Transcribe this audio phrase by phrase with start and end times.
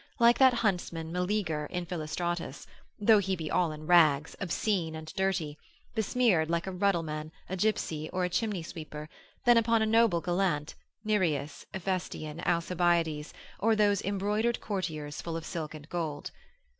[0.17, 2.65] like that huntsman Meleager in Philostratus,
[2.99, 5.59] though he be all in rags, obscene and dirty,
[5.93, 9.07] besmeared like a ruddleman, a gipsy, or a chimney sweeper,
[9.45, 10.73] than upon a noble gallant,
[11.05, 16.31] Nireus, Ephestion, Alcibiades, or those embroidered courtiers full of silk and gold.